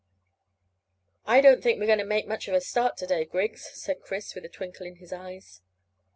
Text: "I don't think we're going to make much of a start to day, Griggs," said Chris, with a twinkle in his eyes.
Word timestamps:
"I 1.27 1.41
don't 1.41 1.61
think 1.61 1.79
we're 1.79 1.85
going 1.85 1.99
to 1.99 2.03
make 2.05 2.27
much 2.27 2.47
of 2.47 2.55
a 2.55 2.61
start 2.61 2.97
to 2.97 3.05
day, 3.05 3.23
Griggs," 3.23 3.69
said 3.75 4.01
Chris, 4.01 4.33
with 4.33 4.43
a 4.45 4.49
twinkle 4.49 4.87
in 4.87 4.95
his 4.95 5.13
eyes. 5.13 5.61